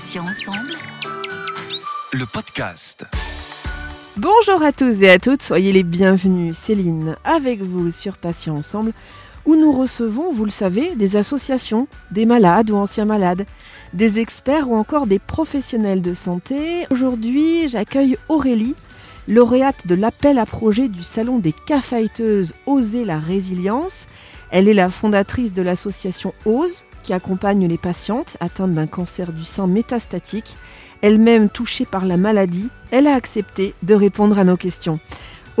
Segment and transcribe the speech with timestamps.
[0.00, 0.72] Patients ensemble.
[2.14, 3.04] Le podcast.
[4.16, 6.56] Bonjour à tous et à toutes, soyez les bienvenus.
[6.56, 8.92] Céline avec vous sur Patients ensemble
[9.44, 13.44] où nous recevons, vous le savez, des associations, des malades ou anciens malades,
[13.92, 16.86] des experts ou encore des professionnels de santé.
[16.88, 18.76] Aujourd'hui, j'accueille Aurélie,
[19.28, 24.06] lauréate de l'appel à projet du Salon des cafeteuses Oser la résilience.
[24.50, 29.44] Elle est la fondatrice de l'association OSE qui accompagne les patientes atteintes d'un cancer du
[29.44, 30.56] sein métastatique.
[31.02, 35.00] Elle-même touchée par la maladie, elle a accepté de répondre à nos questions.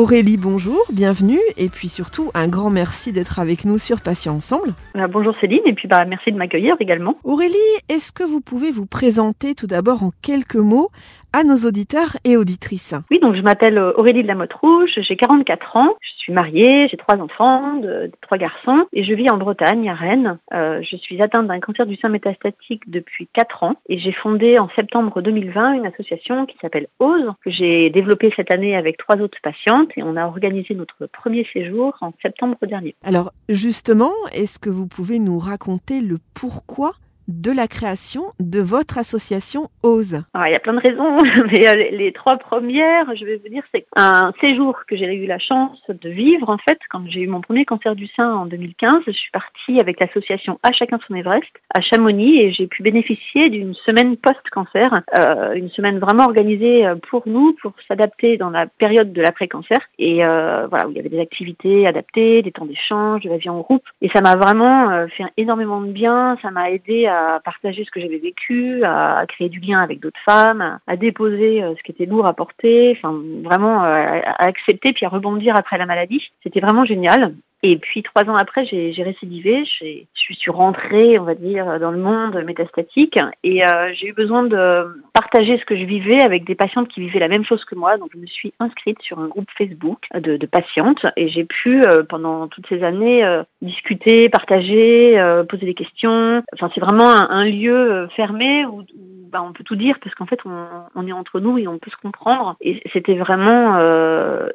[0.00, 4.72] Aurélie, bonjour, bienvenue et puis surtout un grand merci d'être avec nous sur Patients Ensemble.
[4.96, 7.16] Euh, bonjour Céline et puis bah, merci de m'accueillir également.
[7.22, 7.54] Aurélie,
[7.90, 10.88] est-ce que vous pouvez vous présenter tout d'abord en quelques mots
[11.32, 12.94] à nos auditeurs et auditrices.
[13.10, 16.32] Oui, donc je m'appelle euh, Aurélie de la Motte Rouge, j'ai 44 ans, je suis
[16.32, 20.38] mariée, j'ai trois enfants, de, trois garçons, et je vis en Bretagne, à Rennes.
[20.52, 24.58] Euh, je suis atteinte d'un cancer du sein métastatique depuis 4 ans, et j'ai fondé
[24.58, 29.16] en septembre 2020 une association qui s'appelle OSE, que j'ai développée cette année avec trois
[29.16, 32.94] autres patientes, et on a organisé notre premier séjour en septembre dernier.
[33.04, 36.92] Alors justement, est-ce que vous pouvez nous raconter le pourquoi
[37.30, 41.16] de la création de votre association OSE ah, Il y a plein de raisons,
[41.50, 45.26] mais euh, les, trois premières, je vais vous dire, c'est un séjour que j'ai eu
[45.26, 48.46] la chance de vivre en fait quand j'ai eu mon premier cancer du sein en
[48.46, 49.02] 2015.
[49.06, 53.48] Je suis partie avec l'association À chacun son Everest à Chamonix et j'ai pu bénéficier
[53.48, 58.66] d'une semaine post-cancer, euh, une semaine vraiment organisée euh, pour nous, pour s'adapter dans la
[58.66, 63.22] période de l'après-cancer et voilà où il y avait des activités adaptées, des temps d'échange,
[63.22, 66.36] de la vie en groupe et ça m'a vraiment fait énormément de bien.
[66.42, 70.00] Ça m'a aidé à à partager ce que j'avais vécu, à créer du lien avec
[70.00, 74.92] d'autres femmes, à déposer euh, ce qui était lourd à porter, vraiment euh, à accepter
[74.92, 76.22] puis à rebondir après la maladie.
[76.42, 77.34] C'était vraiment génial.
[77.62, 79.64] Et puis trois ans après, j'ai récidivé.
[79.64, 84.44] Je suis rentrée, on va dire, dans le monde métastatique, et euh, j'ai eu besoin
[84.44, 87.74] de partager ce que je vivais avec des patientes qui vivaient la même chose que
[87.74, 87.98] moi.
[87.98, 91.82] Donc je me suis inscrite sur un groupe Facebook de, de patientes, et j'ai pu
[91.82, 96.42] euh, pendant toutes ces années euh, discuter, partager, poser des questions.
[96.54, 98.84] Enfin, c'est vraiment un, lieu fermé où,
[99.30, 101.78] bah, on peut tout dire parce qu'en fait on, on, est entre nous et on
[101.78, 102.56] peut se comprendre.
[102.60, 103.76] Et c'était vraiment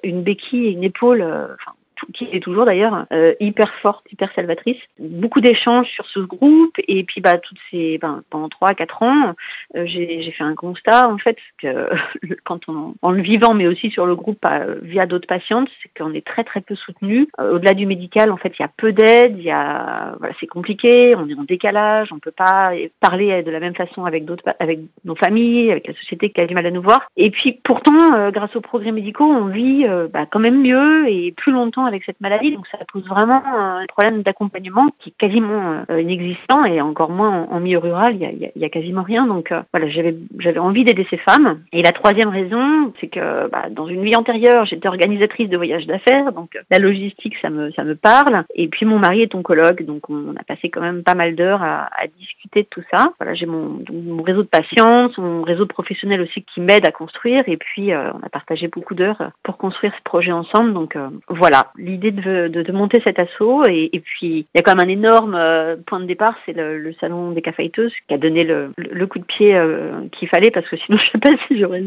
[0.04, 1.22] une béquille, une épaule.
[1.22, 1.76] Enfin,
[2.14, 4.78] qui est toujours d'ailleurs euh, hyper forte, hyper salvatrice.
[5.00, 9.34] Beaucoup d'échanges sur ce groupe et puis bah toutes ces ben, pendant trois quatre ans,
[9.76, 11.90] euh, j'ai fait un constat en fait que
[12.44, 15.90] quand on en le vivant mais aussi sur le groupe euh, via d'autres patientes, c'est
[15.98, 17.28] qu'on est très très peu soutenu.
[17.38, 20.48] Au-delà du médical, en fait, il y a peu d'aide, il y a voilà, c'est
[20.48, 24.44] compliqué, on est en décalage, on peut pas parler de la même façon avec d'autres
[24.60, 27.08] avec nos familles, avec la société qui a du mal à nous voir.
[27.18, 31.52] Et puis pourtant, grâce aux progrès médicaux, on vit bah, quand même mieux et plus
[31.52, 32.52] longtemps avec cette maladie.
[32.52, 37.48] Donc ça pose vraiment un problème d'accompagnement qui est quasiment euh, inexistant et encore moins
[37.50, 39.28] en, milieu rural, il y a, quasiment rien.
[39.28, 41.62] Donc euh, voilà, j'avais j'avais envie d'aider ces femmes.
[41.72, 45.88] Et la troisième raison, c'est que bah, dans une vie antérieure, j'étais organisatrice de voyages
[45.88, 48.44] d'affaires, donc euh, la logistique, ça me ça me parle.
[48.56, 51.64] Et puis mon mari est oncologue, donc on a passé quand même pas mal d'heures
[51.64, 53.14] à, discuter de tout ça.
[53.20, 57.44] Voilà, j'ai mon, mon réseau de patience, mon réseau professionnel aussi qui m'aide à construire.
[57.48, 60.74] Et puis on a partagé beaucoup d'heures pour construire ce projet ensemble.
[60.74, 60.98] Donc
[61.30, 63.64] voilà, l'idée de, de, monter cet assaut.
[63.68, 66.94] Et, puis, il y a quand même un énorme euh, point de départ, c'est le,
[67.00, 70.68] salon des caféiteuses qui a donné le, le coup de pied euh, qu'il fallait parce
[70.68, 71.84] que sinon, je ne sais pas si j'aurais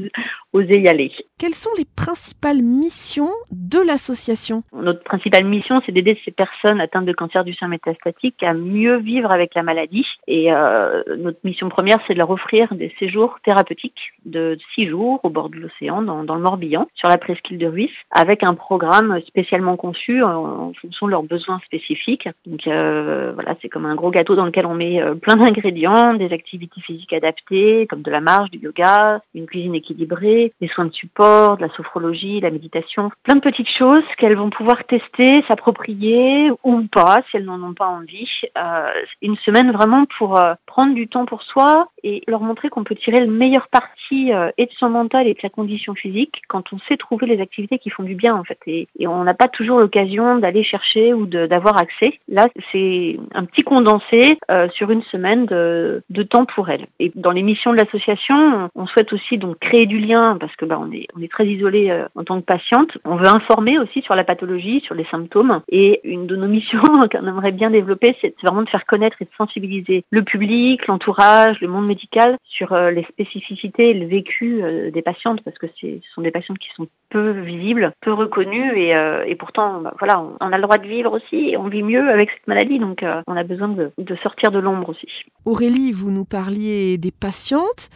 [0.53, 1.13] osé y aller.
[1.39, 4.63] Quelles sont les principales missions de l'association?
[4.73, 8.97] Notre principale mission, c'est d'aider ces personnes atteintes de cancer du sein métastatique à mieux
[8.99, 10.07] vivre avec la maladie.
[10.27, 15.21] Et euh, notre mission première, c'est de leur offrir des séjours thérapeutiques de six jours
[15.23, 18.55] au bord de l'océan, dans, dans le Morbihan, sur la presqu'île de Ruisse, avec un
[18.55, 22.29] programme spécialement conçu en, fonction de leurs besoins spécifiques.
[22.47, 26.15] Donc euh, voilà, c'est comme un gros gâteau dans lequel on met euh, plein d'ingrédients,
[26.15, 30.85] des activités physiques adaptées, comme de la marche, du yoga, une cuisine équilibrée, des soins
[30.85, 35.43] de support, de la sophrologie, la méditation, plein de petites choses qu'elles vont pouvoir tester,
[35.49, 38.29] s'approprier ou pas si elles n'en ont pas envie.
[38.59, 38.91] Euh,
[39.23, 43.21] une semaine vraiment pour prendre du temps pour soi et leur montrer qu'on peut tirer
[43.21, 46.97] le meilleur parti et de son mental et de sa condition physique quand on sait
[46.97, 48.59] trouver les activités qui font du bien en fait.
[48.67, 52.19] Et on n'a pas toujours le occasion d'aller chercher ou d'avoir accès.
[52.29, 56.87] Là, c'est un petit condensé euh, sur une semaine de, temps pour elle.
[56.99, 60.65] Et dans les missions de l'association, on souhaite aussi donc créer du lien parce que
[60.65, 62.99] bah, on est on est très isolé euh, en tant que patiente.
[63.05, 65.61] On veut informer aussi sur la pathologie, sur les symptômes.
[65.69, 66.83] Et une de nos missions
[67.13, 71.61] qu'on aimerait bien développer, c'est vraiment de faire connaître et de sensibiliser le public, l'entourage,
[71.61, 74.63] le monde médical sur euh, les spécificités, le vécu
[74.93, 78.95] des patientes parce que ce sont des patientes qui sont peu visibles, peu reconnues et,
[79.27, 82.31] et pourtant bah, voilà, on, a le droit de vivre aussi on vit mieux avec
[82.31, 85.09] cette maladie, donc euh, on a besoin de, de sortir de l'ombre aussi.
[85.45, 87.91] Aurélie, vous nous parliez des patientes.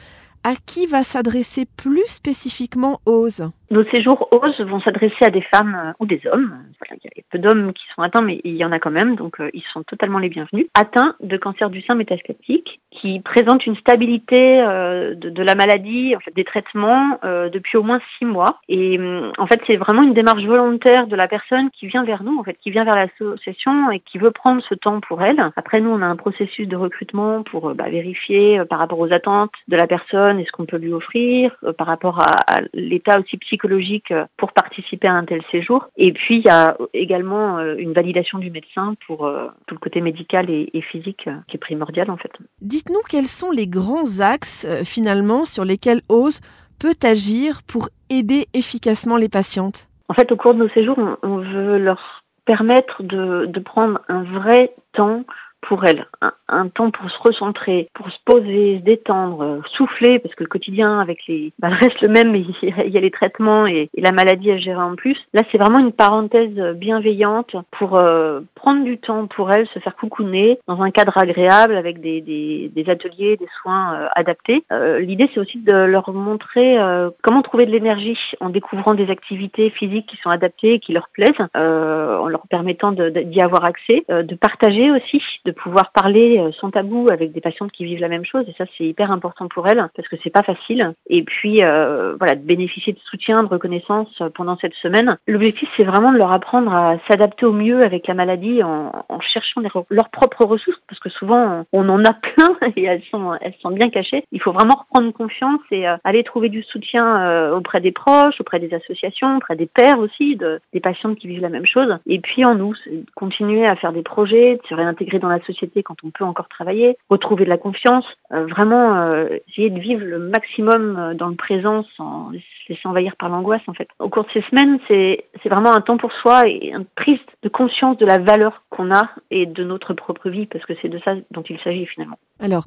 [0.45, 3.45] À qui va s'adresser plus spécifiquement OSE?
[3.73, 6.59] Nos séjours OSE vont s'adresser à des femmes euh, ou des hommes.
[6.91, 9.17] Il y a peu d'hommes qui sont atteints, mais il y en a quand même,
[9.17, 10.67] donc euh, ils sont totalement les bienvenus.
[10.75, 16.45] Atteints de cancer du sein métastatique, qui présentent une stabilité euh, de, la maladie, des
[16.45, 18.61] traitements depuis au moins six mois.
[18.69, 22.23] Et hum, en fait, c'est vraiment une démarche volontaire de la personne qui vient vers
[22.23, 25.51] nous, en fait, qui vient vers l'association et qui veut prendre ce temps pour elle.
[25.57, 29.53] Après, nous, on a un processus de recrutement pour bah, vérifier par rapport aux attentes
[29.69, 33.39] de la personne et ce qu'on peut lui offrir, par rapport à, à l'état aussi
[33.39, 35.87] psychologique psychologique euh, pour participer à un tel séjour.
[35.97, 39.81] Et puis, il y a également euh, une validation du médecin pour euh, tout le
[39.81, 42.33] côté médical et, physique qui est primordial en fait.
[42.61, 46.41] Dites-nous quels sont les grands axes finalement sur lesquels OSE
[46.81, 49.87] peut agir pour aider efficacement les patientes?
[50.09, 54.25] En fait, au cours de nos séjours, on, veut leur permettre de, de prendre un
[54.25, 55.25] vrai temps
[55.63, 56.07] pour elles,
[56.49, 61.01] un, temps pour se recentrer, pour se poser, se détendre, souffler, parce que le quotidien
[61.01, 64.51] avec les, bah, reste le même, mais il y a les traitements et, la maladie
[64.51, 65.17] à gérer en plus.
[65.33, 69.95] Là, c'est vraiment une parenthèse bienveillante pour euh, prendre du temps pour elles, se faire
[69.95, 74.65] coucouner dans un cadre agréable avec des, des, des ateliers, des soins euh, adaptés.
[74.73, 76.79] Euh, l'idée, c'est aussi de leur montrer
[77.23, 81.09] comment trouver de l'énergie en découvrant des activités physiques qui sont adaptées et qui leur
[81.13, 87.07] plaisent, en leur permettant d'y avoir accès, de partager aussi, pouvoir parler euh, sans tabou
[87.11, 89.89] avec des patientes qui vivent la même chose et ça c'est hyper important pour elles
[89.97, 90.95] parce que c'est pas facile.
[91.09, 95.17] Et puis euh, voilà de bénéficier de soutien de reconnaissance euh, pendant cette semaine.
[95.27, 99.63] L'objectif c'est vraiment de leur apprendre à s'adapter au mieux avec la maladie en, cherchant
[99.91, 103.71] leurs propres ressources parce que souvent on en a plein et elles sont elles sont
[103.71, 104.25] bien cachées.
[104.33, 108.75] Il faut vraiment reprendre confiance et aller trouver du soutien auprès des proches auprès des
[108.75, 111.97] associations auprès des pères aussi de, des patientes qui vivent la même chose.
[112.07, 112.75] Et puis en nous
[113.15, 116.49] continuer à faire des projets de se réintégrer dans la société quand on peut encore
[116.49, 121.29] travailler, retrouver de la confiance, euh, vraiment euh, essayer de vivre le maximum euh, dans
[121.29, 123.89] le présent sans se laisser envahir par l'angoisse en fait.
[123.99, 127.49] Au cours de ces semaines, c'est vraiment un temps pour soi et une prise de
[127.49, 131.01] conscience de la valeur qu'on a et de notre propre vie parce que c'est de
[131.05, 132.19] ça dont il s'agit finalement.
[132.41, 132.65] Alors,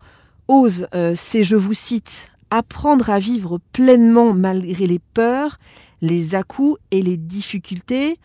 [0.47, 5.57] ose, c'est, je vous cite, apprendre à vivre pleinement malgré les peurs,
[6.01, 8.17] les à-coups et les difficultés.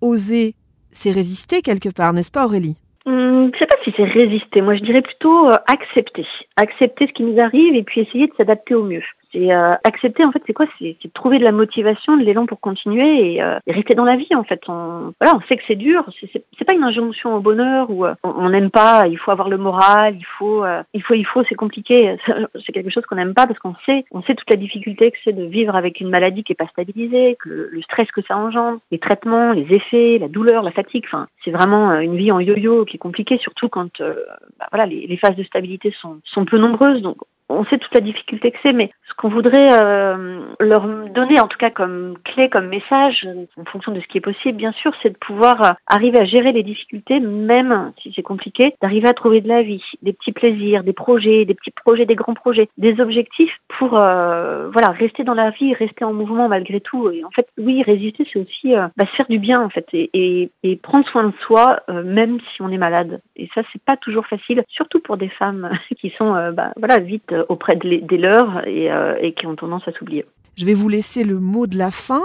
[0.00, 0.54] Oser,
[0.90, 2.76] c'est résister quelque part, n'est-ce pas Aurélie?
[3.04, 4.60] Hum, je ne sais pas si c'est résister.
[4.60, 6.26] Moi, je dirais plutôt euh, accepter.
[6.56, 9.02] Accepter ce qui nous arrive et puis essayer de s'adapter au mieux.
[9.32, 10.66] C'est euh, accepter, en fait, c'est quoi?
[10.78, 14.34] C'est trouver de la motivation, de l'élan pour continuer et, euh, rester dans la vie,
[14.34, 14.60] en fait.
[14.68, 16.04] On, voilà, on sait que c'est dur.
[16.20, 19.04] C'est pas une injonction au bonheur où euh, on n'aime pas.
[19.08, 20.16] Il faut avoir le moral.
[20.16, 21.42] Il faut, il faut, il faut.
[21.48, 22.16] C'est compliqué.
[22.66, 25.18] C'est quelque chose qu'on n'aime pas parce qu'on sait, on sait toute la difficulté que
[25.24, 28.36] c'est de vivre avec une maladie qui est pas stabilisée, que le, stress que ça
[28.36, 31.04] engendre, les traitements, les effets, la douleur, la fatigue.
[31.06, 35.06] Enfin, c'est vraiment une vie en yo-yo qui est compliquée, surtout quand, bah, voilà, les,
[35.06, 37.02] les, phases de stabilité sont sont peu nombreuses.
[37.02, 37.16] Donc,
[37.52, 41.46] on sait toute la difficulté que c'est, mais ce qu'on voudrait euh, leur donner, en
[41.46, 43.26] tout cas comme clé, comme message,
[43.58, 46.24] en fonction de ce qui est possible, bien sûr, c'est de pouvoir euh, arriver à
[46.24, 50.32] gérer les difficultés, même si c'est compliqué, d'arriver à trouver de la vie, des petits
[50.32, 55.24] plaisirs, des projets, des petits projets, des grands projets, des objectifs pour euh, voilà rester
[55.24, 57.10] dans la vie, rester en mouvement malgré tout.
[57.10, 60.50] Et en fait, oui, résister, c'est aussi bah, se faire du bien en fait et,
[60.62, 63.20] et, prendre soin de soi, même si on est malade.
[63.36, 65.70] Et ça, c'est pas toujours facile, surtout pour des femmes
[66.00, 70.24] qui sont bah, voilà vite auprès des leurs euh, et, qui ont tendance à s'oublier.
[70.56, 72.22] Je vais vous laisser le mot de la fin,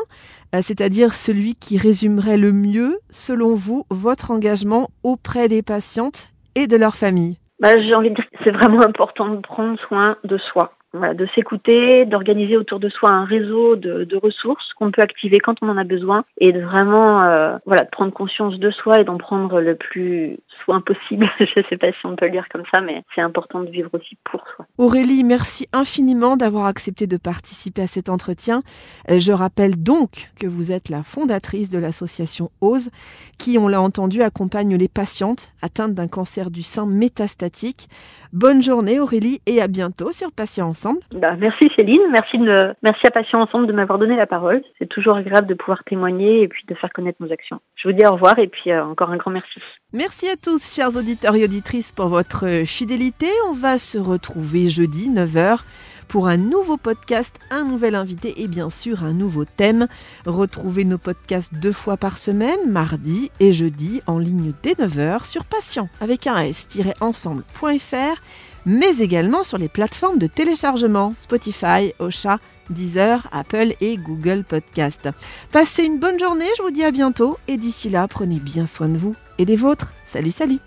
[0.53, 6.67] euh, c'est-à-dire celui qui résumerait le mieux, selon vous, votre engagement auprès des patientes et
[6.67, 7.37] de leur famille.
[7.59, 11.27] Bah, J'ai envie de dire que c'est vraiment important de prendre soin de soi de
[11.35, 15.77] s'écouter, d'organiser autour de soi un réseau de, ressources qu'on peut activer quand on en
[15.77, 19.59] a besoin et de vraiment euh, voilà de prendre conscience de soi et d'en prendre
[19.59, 21.29] le plus soin possible.
[21.39, 23.69] Je ne sais pas si on peut le dire comme ça, mais c'est important de
[23.69, 24.65] vivre aussi pour soi.
[24.77, 28.63] Aurélie, merci infiniment d'avoir accepté de participer à cet entretien.
[29.11, 32.89] Euh, je rappelle donc que vous êtes la fondatrice de l'association OSE
[33.37, 37.87] qui, on l'a entendu, accompagne les patientes atteintes d'un cancer du sein métastatique.
[38.33, 40.99] Bonne journée Aurélie et à bientôt sur Patients Ensemble.
[41.15, 44.61] Bah, merci Céline, merci, de, merci à Patients Ensemble de m'avoir donné la parole.
[44.77, 47.59] C'est toujours agréable de pouvoir témoigner et puis de faire connaître nos actions.
[47.75, 49.59] Je vous dis au revoir et puis euh, encore un grand merci.
[49.91, 53.27] Merci à tous chers auditeurs et auditrices pour votre fidélité.
[53.49, 55.63] On va se retrouver jeudi 9h
[56.07, 59.87] pour un nouveau podcast, un nouvel invité et bien sûr un nouveau thème.
[60.25, 65.45] Retrouvez nos podcasts deux fois par semaine, mardi et jeudi, en ligne dès 9h sur
[65.45, 68.21] patient avec un s-ensemble.fr,
[68.67, 72.37] mais également sur les plateformes de téléchargement Spotify, Ocha
[72.69, 75.09] Deezer, Apple et Google Podcast.
[75.51, 78.89] Passez une bonne journée, je vous dis à bientôt et d'ici là, prenez bien soin
[78.89, 79.93] de vous et des vôtres.
[80.05, 80.59] Salut, salut.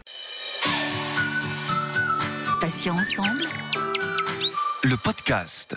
[4.83, 5.76] Le podcast.